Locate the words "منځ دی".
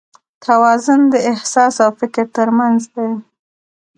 2.57-3.09